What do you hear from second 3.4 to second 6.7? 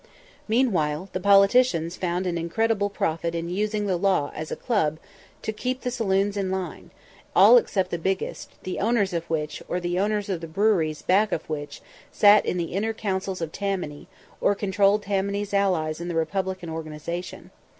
using the law as a club to keep the saloons in